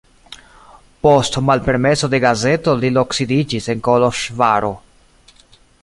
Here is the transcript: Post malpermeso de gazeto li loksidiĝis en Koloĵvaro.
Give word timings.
Post 1.07 1.37
malpermeso 1.49 2.09
de 2.13 2.21
gazeto 2.25 2.75
li 2.81 2.91
loksidiĝis 2.97 3.71
en 3.75 3.85
Koloĵvaro. 3.89 4.77